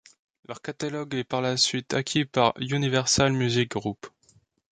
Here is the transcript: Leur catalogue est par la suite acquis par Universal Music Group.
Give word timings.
Leur 0.47 0.63
catalogue 0.63 1.13
est 1.13 1.23
par 1.23 1.41
la 1.41 1.57
suite 1.57 1.93
acquis 1.93 2.25
par 2.25 2.53
Universal 2.59 3.33
Music 3.33 3.69
Group. 3.69 4.07